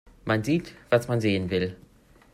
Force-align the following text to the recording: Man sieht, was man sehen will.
Man 0.25 0.43
sieht, 0.43 0.73
was 0.89 1.07
man 1.07 1.21
sehen 1.21 1.51
will. 1.51 1.75